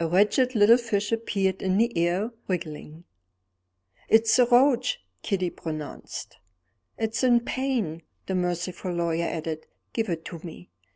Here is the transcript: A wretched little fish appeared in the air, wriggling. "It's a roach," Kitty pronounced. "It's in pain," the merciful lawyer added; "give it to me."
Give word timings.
A 0.00 0.08
wretched 0.08 0.56
little 0.56 0.76
fish 0.76 1.12
appeared 1.12 1.62
in 1.62 1.78
the 1.78 1.96
air, 1.96 2.32
wriggling. 2.48 3.04
"It's 4.08 4.36
a 4.40 4.46
roach," 4.46 5.00
Kitty 5.22 5.48
pronounced. 5.50 6.38
"It's 6.98 7.22
in 7.22 7.38
pain," 7.38 8.02
the 8.26 8.34
merciful 8.34 8.90
lawyer 8.92 9.26
added; 9.26 9.68
"give 9.92 10.08
it 10.08 10.24
to 10.24 10.40
me." 10.42 10.70